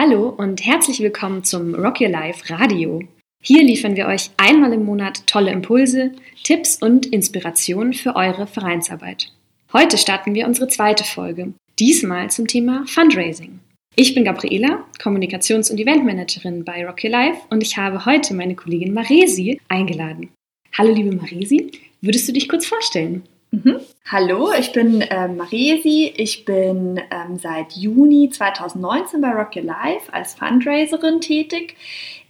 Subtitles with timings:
[0.00, 3.02] Hallo und herzlich willkommen zum Rock Your Life Radio.
[3.42, 6.12] Hier liefern wir euch einmal im Monat tolle Impulse,
[6.44, 9.32] Tipps und Inspirationen für eure Vereinsarbeit.
[9.72, 13.58] Heute starten wir unsere zweite Folge, diesmal zum Thema Fundraising.
[13.96, 18.54] Ich bin Gabriela, Kommunikations- und Eventmanagerin bei Rock Your Life und ich habe heute meine
[18.54, 20.30] Kollegin Maresi eingeladen.
[20.74, 21.72] Hallo liebe Maresi,
[22.02, 23.24] würdest du dich kurz vorstellen?
[23.50, 23.80] Mhm.
[24.10, 26.12] Hallo, ich bin ähm, Maresi.
[26.16, 31.76] Ich bin ähm, seit Juni 2019 bei Rock Your Life als Fundraiserin tätig.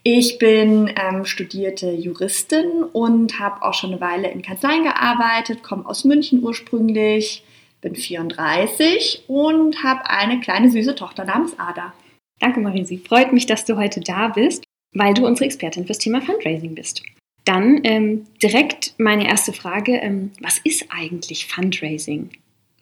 [0.05, 5.87] Ich bin ähm, studierte Juristin und habe auch schon eine Weile in Kanzleien gearbeitet, komme
[5.87, 7.43] aus München ursprünglich,
[7.80, 11.93] bin 34 und habe eine kleine süße Tochter namens Ada.
[12.38, 12.98] Danke, Marisi.
[12.98, 14.62] Freut mich, dass du heute da bist,
[14.93, 17.02] weil du unsere Expertin fürs Thema Fundraising bist.
[17.48, 22.29] Dann ähm, direkt meine erste Frage, ähm, was ist eigentlich Fundraising?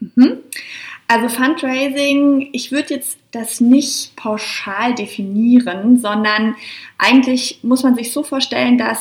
[0.00, 0.38] Mhm.
[1.06, 6.56] Also Fundraising, ich würde jetzt das nicht pauschal definieren, sondern
[6.98, 8.98] eigentlich muss man sich so vorstellen, dass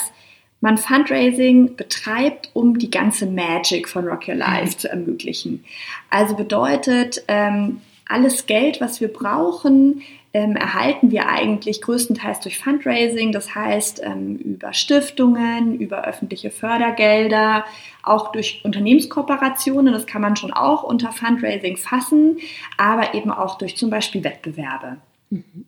[0.61, 4.77] man Fundraising betreibt, um die ganze Magic von Rock Your Life mhm.
[4.77, 5.65] zu ermöglichen.
[6.11, 10.01] Also bedeutet, ähm, alles Geld, was wir brauchen,
[10.33, 17.65] ähm, erhalten wir eigentlich größtenteils durch Fundraising, das heißt ähm, über Stiftungen, über öffentliche Fördergelder,
[18.03, 22.37] auch durch Unternehmenskooperationen, das kann man schon auch unter Fundraising fassen,
[22.77, 24.97] aber eben auch durch zum Beispiel Wettbewerbe.
[25.29, 25.65] Mhm.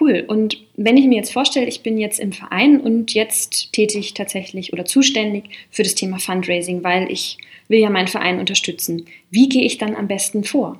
[0.00, 0.24] Cool.
[0.26, 4.72] Und wenn ich mir jetzt vorstelle, ich bin jetzt im Verein und jetzt tätig tatsächlich
[4.72, 7.36] oder zuständig für das Thema Fundraising, weil ich
[7.68, 9.04] will ja meinen Verein unterstützen.
[9.30, 10.78] Wie gehe ich dann am besten vor?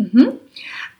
[0.00, 0.32] Mhm.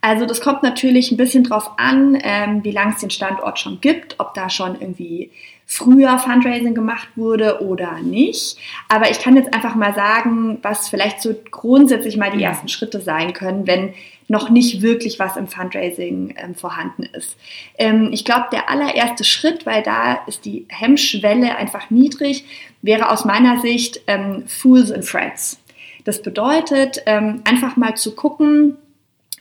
[0.03, 3.81] Also das kommt natürlich ein bisschen drauf an, ähm, wie lange es den Standort schon
[3.81, 5.31] gibt, ob da schon irgendwie
[5.67, 8.57] früher Fundraising gemacht wurde oder nicht.
[8.89, 13.01] Aber ich kann jetzt einfach mal sagen, was vielleicht so grundsätzlich mal die ersten Schritte
[13.01, 13.93] sein können, wenn
[14.27, 17.37] noch nicht wirklich was im Fundraising ähm, vorhanden ist.
[17.79, 22.45] Ähm, ich glaube, der allererste Schritt, weil da ist die Hemmschwelle einfach niedrig,
[22.81, 25.61] wäre aus meiner Sicht ähm, Fools and Friends.
[26.05, 28.77] Das bedeutet, ähm, einfach mal zu gucken,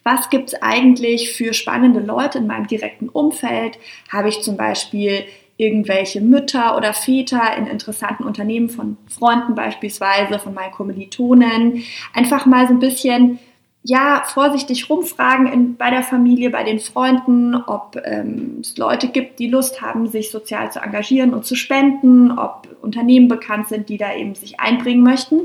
[0.04, 3.78] was gibt es eigentlich für spannende Leute in meinem direkten Umfeld?
[4.12, 5.26] Habe ich zum Beispiel
[5.60, 11.84] irgendwelche Mütter oder Väter in interessanten Unternehmen von Freunden beispielsweise, von meinen Kommilitonen.
[12.14, 13.40] Einfach mal so ein bisschen,
[13.84, 19.40] ja, vorsichtig rumfragen in, bei der Familie, bei den Freunden, ob ähm, es Leute gibt,
[19.40, 23.98] die Lust haben, sich sozial zu engagieren und zu spenden, ob Unternehmen bekannt sind, die
[23.98, 25.42] da eben sich einbringen möchten.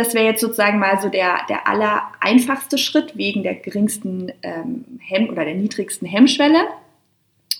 [0.00, 4.86] Das wäre jetzt sozusagen mal so der, der aller einfachste Schritt wegen der geringsten ähm,
[4.98, 6.60] Hemm- oder der niedrigsten Hemmschwelle.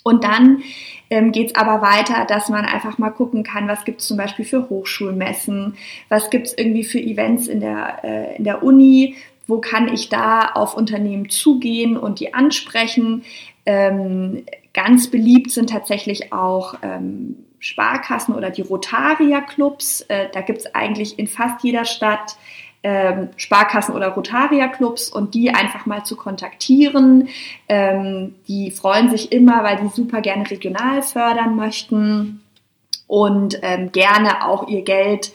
[0.04, 0.62] Und dann
[1.10, 4.16] ähm, geht es aber weiter, dass man einfach mal gucken kann, was gibt es zum
[4.16, 5.74] Beispiel für Hochschulmessen,
[6.08, 10.08] was gibt es irgendwie für Events in der, äh, in der Uni, wo kann ich
[10.08, 13.22] da auf Unternehmen zugehen und die ansprechen.
[13.66, 20.02] Ähm, ganz beliebt sind tatsächlich auch ähm, Sparkassen oder die Rotaria-Clubs.
[20.08, 22.36] Äh, da gibt es eigentlich in fast jeder Stadt
[22.82, 27.28] ähm, Sparkassen oder Rotaria-Clubs und die einfach mal zu kontaktieren.
[27.68, 32.42] Ähm, die freuen sich immer, weil die super gerne regional fördern möchten
[33.06, 35.32] und ähm, gerne auch ihr Geld,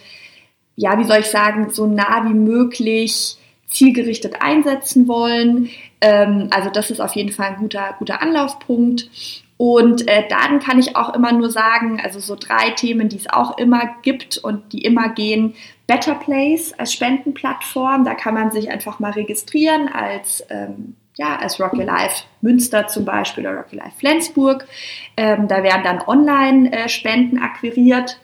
[0.76, 3.38] ja, wie soll ich sagen, so nah wie möglich
[3.68, 5.70] zielgerichtet einsetzen wollen.
[6.02, 9.10] Ähm, also das ist auf jeden Fall ein guter, guter Anlaufpunkt.
[9.58, 13.30] Und äh, dann kann ich auch immer nur sagen, also so drei Themen, die es
[13.30, 15.56] auch immer gibt und die immer gehen.
[15.88, 21.60] Better Place als Spendenplattform, da kann man sich einfach mal registrieren als, ähm, ja, als
[21.60, 24.68] Rocky Life Münster zum Beispiel oder Rocky Life Flensburg.
[25.16, 28.20] Ähm, da werden dann Online-Spenden äh, akquiriert.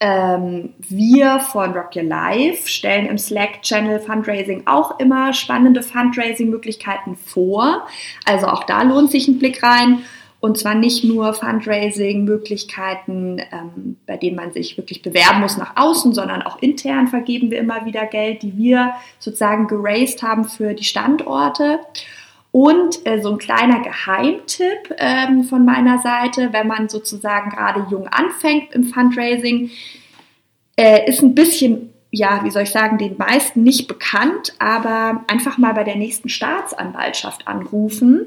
[0.00, 7.88] Ähm, wir von Rock Your Life stellen im Slack-Channel Fundraising auch immer spannende Fundraising-Möglichkeiten vor.
[8.24, 10.04] Also auch da lohnt sich ein Blick rein.
[10.40, 16.14] Und zwar nicht nur Fundraising-Möglichkeiten, ähm, bei denen man sich wirklich bewerben muss nach außen,
[16.14, 20.84] sondern auch intern vergeben wir immer wieder Geld, die wir sozusagen geraced haben für die
[20.84, 21.80] Standorte.
[22.52, 28.06] Und äh, so ein kleiner Geheimtipp ähm, von meiner Seite, wenn man sozusagen gerade jung
[28.06, 29.70] anfängt im Fundraising,
[30.76, 35.58] äh, ist ein bisschen ja, wie soll ich sagen, den meisten nicht bekannt, aber einfach
[35.58, 38.26] mal bei der nächsten Staatsanwaltschaft anrufen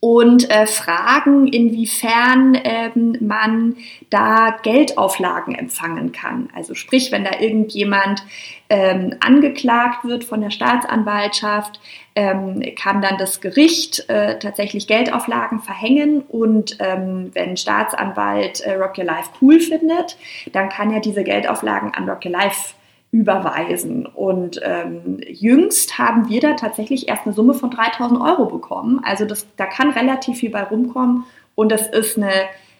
[0.00, 3.76] und äh, fragen, inwiefern ähm, man
[4.10, 6.48] da Geldauflagen empfangen kann.
[6.54, 8.22] Also sprich, wenn da irgendjemand
[8.70, 11.80] ähm, angeklagt wird von der Staatsanwaltschaft,
[12.14, 18.98] ähm, kann dann das Gericht äh, tatsächlich Geldauflagen verhängen und ähm, wenn Staatsanwalt äh, Rock
[18.98, 20.16] Your Life cool findet,
[20.52, 22.74] dann kann er diese Geldauflagen an Rock Your Life
[23.10, 24.06] überweisen.
[24.06, 29.00] Und ähm, jüngst haben wir da tatsächlich erst eine Summe von 3000 Euro bekommen.
[29.02, 31.24] Also das, da kann relativ viel bei rumkommen
[31.54, 32.32] und das ist eine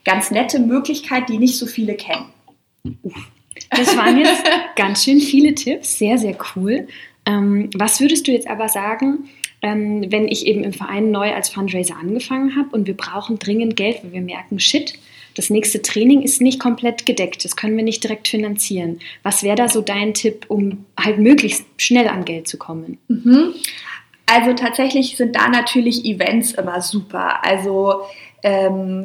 [0.04, 2.26] ganz nette Möglichkeit, die nicht so viele kennen.
[3.70, 4.44] Das waren jetzt
[4.76, 6.86] ganz schön viele Tipps, sehr, sehr cool.
[7.26, 9.28] Ähm, was würdest du jetzt aber sagen,
[9.62, 13.76] ähm, wenn ich eben im Verein neu als Fundraiser angefangen habe und wir brauchen dringend
[13.76, 14.94] Geld, weil wir merken, shit,
[15.38, 18.98] das nächste Training ist nicht komplett gedeckt, das können wir nicht direkt finanzieren.
[19.22, 22.98] Was wäre da so dein Tipp, um halt möglichst schnell an Geld zu kommen?
[23.06, 23.54] Mhm.
[24.26, 27.44] Also tatsächlich sind da natürlich Events immer super.
[27.44, 28.02] Also
[28.42, 29.04] ähm,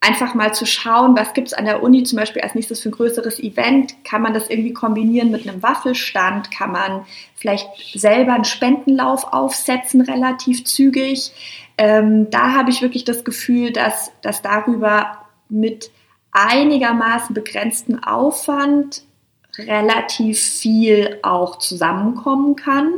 [0.00, 2.88] einfach mal zu schauen, was gibt es an der Uni zum Beispiel als nächstes für
[2.88, 3.94] ein größeres Event?
[4.04, 6.50] Kann man das irgendwie kombinieren mit einem Waffelstand?
[6.50, 7.06] Kann man
[7.36, 11.30] vielleicht selber einen Spendenlauf aufsetzen, relativ zügig?
[11.78, 15.21] Ähm, da habe ich wirklich das Gefühl, dass, dass darüber
[15.52, 15.90] mit
[16.32, 19.04] einigermaßen begrenztem Aufwand
[19.58, 22.92] relativ viel auch zusammenkommen kann.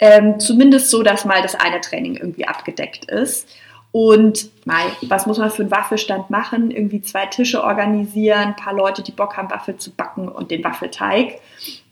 [0.00, 3.48] Ähm, zumindest so, dass mal das eine Training irgendwie abgedeckt ist.
[3.92, 6.72] Und mal, was muss man für einen Waffelstand machen?
[6.72, 10.64] Irgendwie zwei Tische organisieren, ein paar Leute, die Bock haben, Waffel zu backen und den
[10.64, 11.38] Waffelteig.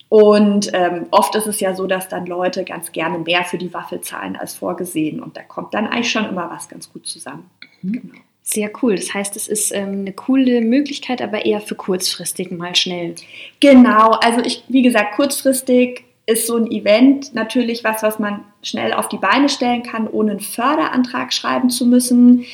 [0.08, 3.72] Und ähm, oft ist es ja so, dass dann Leute ganz gerne mehr für die
[3.72, 5.22] Waffel zahlen als vorgesehen.
[5.22, 7.48] Und da kommt dann eigentlich schon immer was ganz gut zusammen.
[7.82, 7.92] Mhm.
[7.92, 8.18] Genau.
[8.44, 8.96] Sehr cool.
[8.96, 13.14] Das heißt, es ist ähm, eine coole Möglichkeit, aber eher für kurzfristig mal schnell.
[13.60, 14.10] Genau.
[14.20, 19.08] Also ich, wie gesagt, kurzfristig ist so ein Event natürlich was, was man schnell auf
[19.08, 22.44] die Beine stellen kann, ohne einen Förderantrag schreiben zu müssen.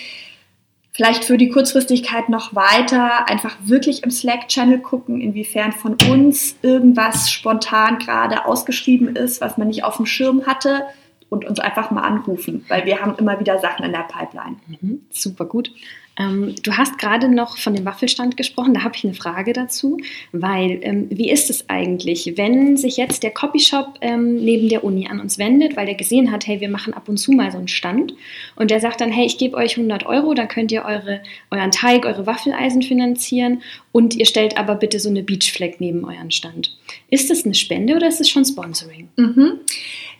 [0.92, 7.30] Vielleicht für die Kurzfristigkeit noch weiter, einfach wirklich im Slack-Channel gucken, inwiefern von uns irgendwas
[7.30, 10.82] spontan gerade ausgeschrieben ist, was man nicht auf dem Schirm hatte
[11.28, 14.56] und uns einfach mal anrufen, weil wir haben immer wieder Sachen in der Pipeline.
[14.68, 15.72] Mhm, super gut.
[16.18, 19.98] Ähm, du hast gerade noch von dem Waffelstand gesprochen, da habe ich eine Frage dazu,
[20.32, 25.06] weil ähm, wie ist es eigentlich, wenn sich jetzt der Copyshop ähm, neben der Uni
[25.08, 27.58] an uns wendet, weil der gesehen hat, hey, wir machen ab und zu mal so
[27.58, 28.14] einen Stand
[28.56, 31.70] und der sagt dann, hey, ich gebe euch 100 Euro, dann könnt ihr eure, euren
[31.70, 33.62] Teig, eure Waffeleisen finanzieren
[33.92, 36.76] und ihr stellt aber bitte so eine Beachflag neben euren Stand.
[37.10, 39.08] Ist das eine Spende oder ist es schon Sponsoring?
[39.16, 39.60] Mhm.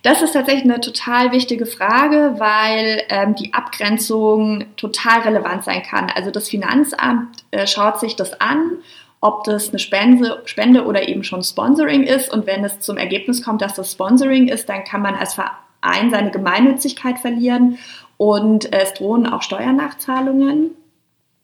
[0.03, 6.11] Das ist tatsächlich eine total wichtige Frage, weil ähm, die Abgrenzung total relevant sein kann.
[6.15, 8.79] Also das Finanzamt äh, schaut sich das an,
[9.21, 12.33] ob das eine Spende, Spende oder eben schon Sponsoring ist.
[12.33, 16.11] Und wenn es zum Ergebnis kommt, dass das Sponsoring ist, dann kann man als Verein
[16.11, 17.79] seine Gemeinnützigkeit verlieren
[18.17, 20.71] und äh, es drohen auch Steuernachzahlungen.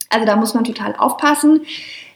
[0.09, 1.65] Also da muss man total aufpassen.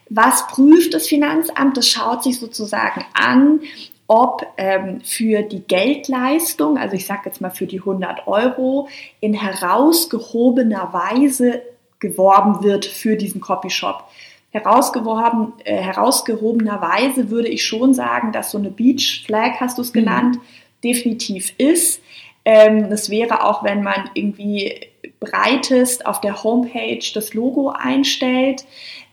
[0.09, 1.75] Was prüft das Finanzamt?
[1.75, 3.61] Das schaut sich sozusagen an,
[4.09, 8.89] ob ähm, für die Geldleistung, also ich sage jetzt mal für die 100 Euro,
[9.19, 11.61] in herausgehobener Weise
[11.99, 14.03] geworben wird für diesen Copyshop.
[14.49, 19.83] Herausgeworben, äh, herausgehobener Weise würde ich schon sagen, dass so eine Beach Flag, hast du
[19.83, 19.99] es mhm.
[19.99, 20.41] genannt, mhm.
[20.83, 22.01] definitiv ist.
[22.45, 24.87] Ähm, das wäre auch, wenn man irgendwie
[25.19, 28.65] breitest auf der Homepage das Logo einstellt.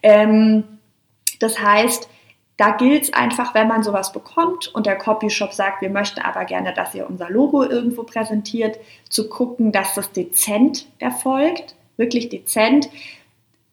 [0.03, 0.65] Ähm,
[1.39, 2.09] das heißt,
[2.57, 6.45] da gilt es einfach, wenn man sowas bekommt und der Copyshop sagt, wir möchten aber
[6.47, 8.79] gerne, dass ihr unser Logo irgendwo präsentiert,
[9.11, 12.89] zu gucken, dass das dezent erfolgt, wirklich dezent.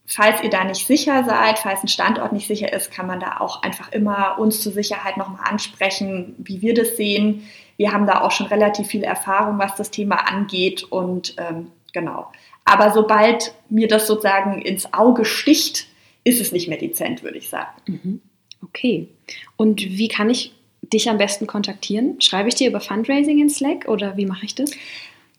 [0.06, 3.38] Falls ihr da nicht sicher seid, falls ein Standort nicht sicher ist, kann man da
[3.40, 7.48] auch einfach immer uns zur Sicherheit nochmal ansprechen, wie wir das sehen.
[7.78, 12.30] Wir haben da auch schon relativ viel Erfahrung, was das Thema angeht und ähm, genau.
[12.66, 15.86] Aber sobald mir das sozusagen ins Auge sticht,
[16.22, 17.72] ist es nicht mehr dezent, würde ich sagen.
[17.86, 18.20] Mhm.
[18.64, 19.08] Okay.
[19.56, 20.52] Und wie kann ich
[20.82, 22.20] dich am besten kontaktieren?
[22.20, 24.70] Schreibe ich dir über Fundraising in Slack oder wie mache ich das?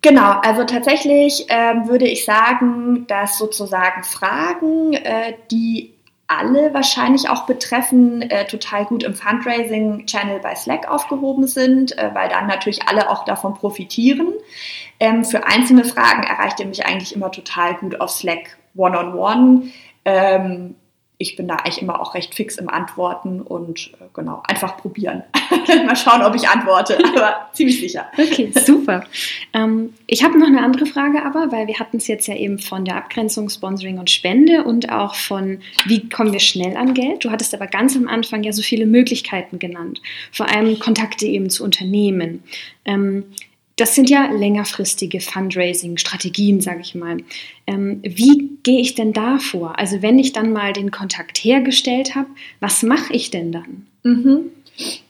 [0.01, 5.94] Genau, also tatsächlich äh, würde ich sagen, dass sozusagen Fragen, äh, die
[6.27, 12.29] alle wahrscheinlich auch betreffen, äh, total gut im Fundraising-Channel bei Slack aufgehoben sind, äh, weil
[12.29, 14.34] dann natürlich alle auch davon profitieren.
[15.00, 19.15] Ähm, für einzelne Fragen erreicht ihr mich eigentlich immer total gut auf Slack One-on-One.
[19.15, 19.72] -on -one.
[20.05, 20.75] ähm,
[21.17, 25.24] ich bin da eigentlich immer auch recht fix im Antworten und äh, genau, einfach probieren.
[25.86, 28.07] Mal schauen, ob ich antworte, aber ziemlich sicher.
[28.17, 29.05] Okay, super.
[29.53, 32.60] Ähm, ich habe noch eine andere Frage aber, weil wir hatten es jetzt ja eben
[32.60, 37.24] von der Abgrenzung Sponsoring und Spende und auch von, wie kommen wir schnell an Geld.
[37.24, 41.50] Du hattest aber ganz am Anfang ja so viele Möglichkeiten genannt, vor allem Kontakte eben
[41.50, 42.43] zu Unternehmen.
[42.84, 43.25] Ähm,
[43.77, 47.17] das sind ja längerfristige Fundraising-Strategien, sage ich mal.
[47.67, 49.77] Ähm, wie gehe ich denn da vor?
[49.77, 52.29] Also wenn ich dann mal den Kontakt hergestellt habe,
[52.62, 53.88] was mache ich denn dann?
[54.03, 54.51] Mhm.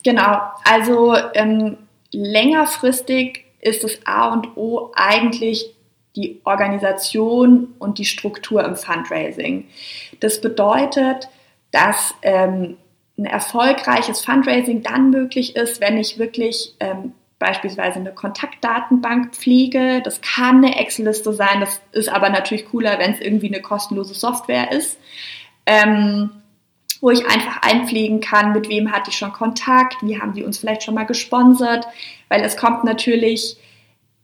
[0.03, 1.77] Genau, also ähm,
[2.11, 5.71] längerfristig ist das A und O eigentlich
[6.15, 9.65] die Organisation und die Struktur im Fundraising.
[10.21, 11.27] Das bedeutet,
[11.71, 12.77] dass ähm,
[13.17, 20.01] ein erfolgreiches Fundraising dann möglich ist, wenn ich wirklich ähm, beispielsweise eine Kontaktdatenbank pflege.
[20.03, 24.13] Das kann eine Excel-Liste sein, das ist aber natürlich cooler, wenn es irgendwie eine kostenlose
[24.13, 24.97] Software ist.
[25.65, 26.29] Ähm,
[27.01, 30.57] wo ich einfach einpflegen kann, mit wem hatte ich schon Kontakt, wie haben die uns
[30.57, 31.85] vielleicht schon mal gesponsert,
[32.29, 33.57] weil es kommt natürlich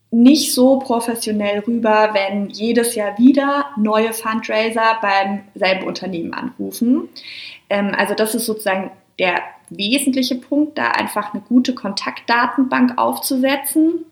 [0.10, 7.08] nicht so professionell rüber, wenn jedes Jahr wieder neue Fundraiser beim selben Unternehmen anrufen.
[7.70, 14.06] Ähm, also das ist sozusagen der wesentliche Punkt, da einfach eine gute Kontaktdatenbank aufzusetzen.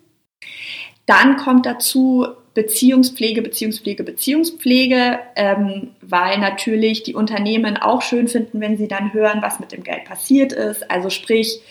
[1.05, 8.77] Dann kommt dazu Beziehungspflege, Beziehungspflege, Beziehungspflege, ähm, weil natürlich die Unternehmen auch schön finden, wenn
[8.77, 10.89] sie dann hören, was mit dem Geld passiert ist.
[10.89, 11.61] Also sprich,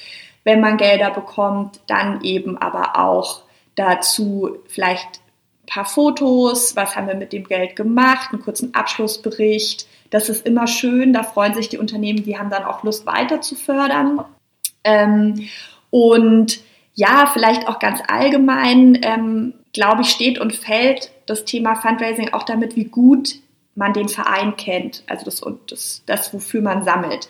[0.45, 3.43] wenn man Gelder bekommt, dann eben aber auch
[3.75, 5.21] dazu vielleicht
[5.63, 9.87] ein paar Fotos, was haben wir mit dem Geld gemacht, einen kurzen Abschlussbericht.
[10.11, 13.41] Das ist immer schön, da freuen sich die Unternehmen, die haben dann auch Lust weiter
[13.41, 14.25] zu fördern.
[14.85, 15.49] Ähm,
[15.91, 16.61] und
[16.95, 22.43] ja, vielleicht auch ganz allgemein, ähm, glaube ich, steht und fällt das Thema Fundraising auch
[22.43, 23.37] damit, wie gut
[23.75, 27.29] man den Verein kennt, also das, das, das wofür man sammelt.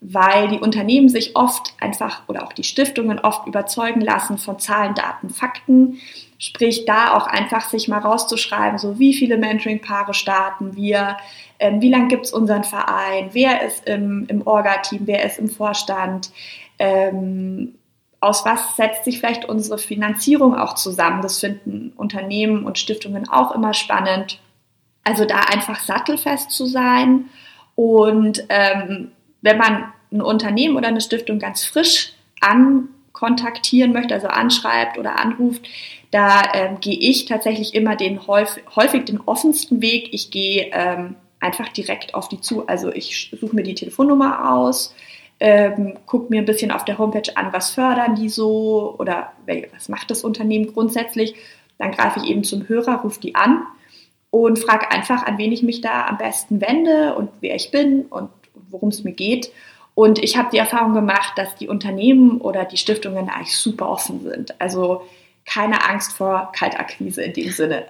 [0.00, 4.94] Weil die Unternehmen sich oft einfach oder auch die Stiftungen oft überzeugen lassen von Zahlen,
[4.94, 6.00] Daten, Fakten.
[6.44, 11.16] Sprich, da auch einfach sich mal rauszuschreiben, so wie viele Mentoring-Paare starten wir,
[11.58, 15.48] ähm, wie lange gibt es unseren Verein, wer ist im, im Orga-Team, wer ist im
[15.48, 16.32] Vorstand,
[16.78, 17.76] ähm,
[18.20, 21.22] aus was setzt sich vielleicht unsere Finanzierung auch zusammen.
[21.22, 24.38] Das finden Unternehmen und Stiftungen auch immer spannend.
[25.02, 27.30] Also da einfach sattelfest zu sein.
[27.74, 34.98] Und ähm, wenn man ein Unternehmen oder eine Stiftung ganz frisch ankontaktieren möchte, also anschreibt
[34.98, 35.66] oder anruft,
[36.14, 40.14] da ähm, gehe ich tatsächlich immer den häufig, häufig den offensten Weg.
[40.14, 42.68] Ich gehe ähm, einfach direkt auf die zu.
[42.68, 44.94] Also ich suche mir die Telefonnummer aus,
[45.40, 49.32] ähm, gucke mir ein bisschen auf der Homepage an, was fördern die so oder
[49.72, 51.34] was macht das Unternehmen grundsätzlich.
[51.78, 53.64] Dann greife ich eben zum Hörer, rufe die an
[54.30, 58.02] und frage einfach, an wen ich mich da am besten wende und wer ich bin
[58.02, 58.30] und
[58.70, 59.50] worum es mir geht.
[59.96, 64.22] Und ich habe die Erfahrung gemacht, dass die Unternehmen oder die Stiftungen eigentlich super offen
[64.22, 64.60] sind.
[64.60, 65.02] Also
[65.44, 67.84] keine Angst vor Kaltakquise in dem Sinne.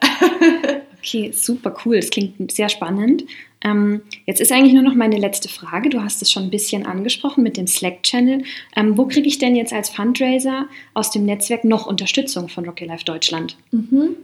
[0.98, 1.96] okay, super cool.
[1.96, 3.24] Das klingt sehr spannend.
[3.62, 5.88] Ähm, jetzt ist eigentlich nur noch meine letzte Frage.
[5.88, 8.44] Du hast es schon ein bisschen angesprochen mit dem Slack-Channel.
[8.76, 12.84] Ähm, wo kriege ich denn jetzt als Fundraiser aus dem Netzwerk noch Unterstützung von Rocky
[12.84, 13.56] Life Deutschland?
[13.70, 14.16] Mhm.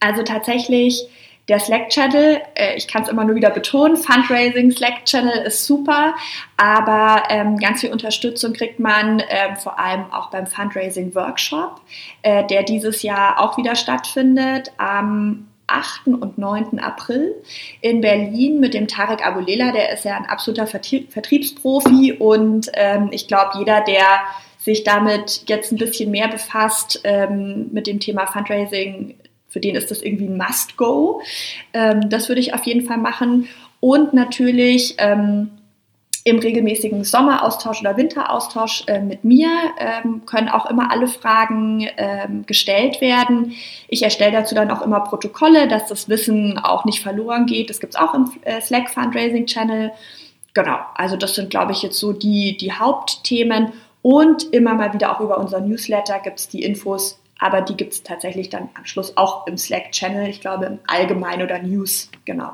[0.00, 1.08] Also tatsächlich
[1.48, 6.14] der Slack-Channel, äh, ich kann es immer nur wieder betonen, Fundraising Slack-Channel ist super,
[6.56, 11.80] aber ähm, ganz viel Unterstützung kriegt man ähm, vor allem auch beim Fundraising-Workshop,
[12.22, 16.08] äh, der dieses Jahr auch wieder stattfindet am 8.
[16.08, 16.78] und 9.
[16.78, 17.34] April
[17.80, 19.70] in Berlin mit dem Tarek Abulela.
[19.72, 24.02] Der ist ja ein absoluter Vertriebsprofi und ähm, ich glaube, jeder, der
[24.58, 29.14] sich damit jetzt ein bisschen mehr befasst, ähm, mit dem Thema Fundraising,
[29.48, 31.22] für den ist das irgendwie ein Must-Go.
[31.72, 33.48] Ähm, das würde ich auf jeden Fall machen.
[33.80, 35.50] Und natürlich ähm,
[36.24, 42.44] im regelmäßigen Sommeraustausch oder Winteraustausch äh, mit mir ähm, können auch immer alle Fragen ähm,
[42.46, 43.54] gestellt werden.
[43.88, 47.70] Ich erstelle dazu dann auch immer Protokolle, dass das Wissen auch nicht verloren geht.
[47.70, 49.92] Das gibt es auch im äh, Slack Fundraising Channel.
[50.54, 53.72] Genau, also das sind, glaube ich, jetzt so die, die Hauptthemen.
[54.00, 57.92] Und immer mal wieder auch über unser Newsletter gibt es die Infos, aber die gibt
[57.92, 62.52] es tatsächlich dann am Schluss auch im Slack-Channel, ich glaube im Allgemein oder News, genau.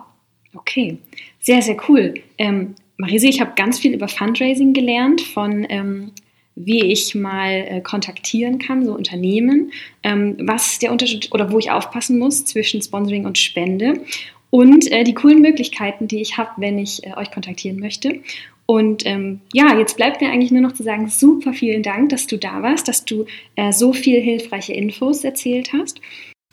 [0.55, 0.99] Okay,
[1.41, 2.15] sehr, sehr cool.
[2.39, 6.13] Ähm, Marise, ich habe ganz viel über Fundraising gelernt, von ähm,
[6.57, 9.73] wie ich mal äh, kontaktieren kann, so Unternehmen,
[10.03, 14.01] ähm, was der Unterschied oder wo ich aufpassen muss zwischen Sponsoring und Spende
[14.51, 18.21] und äh, die coolen Möglichkeiten, die ich habe, wenn ich äh, euch kontaktieren möchte.
[18.67, 22.27] Und ähm, ja, jetzt bleibt mir eigentlich nur noch zu sagen, super vielen Dank, dass
[22.27, 26.01] du da warst, dass du äh, so viel hilfreiche Infos erzählt hast.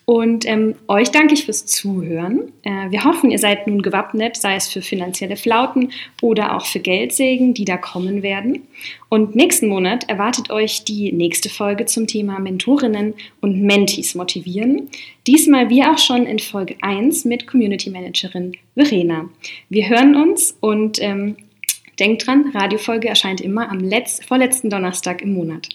[0.05, 2.51] Und ähm, euch danke ich fürs Zuhören.
[2.63, 6.81] Äh, wir hoffen, ihr seid nun gewappnet, sei es für finanzielle Flauten oder auch für
[6.81, 8.63] Geldsägen, die da kommen werden.
[9.07, 14.89] Und nächsten Monat erwartet euch die nächste Folge zum Thema Mentorinnen und Mentees motivieren.
[15.27, 19.29] Diesmal wie auch schon in Folge 1 mit Community Managerin Verena.
[19.69, 21.37] Wir hören uns und ähm,
[21.99, 25.69] denkt dran, Radiofolge erscheint immer am letzt, vorletzten Donnerstag im Monat.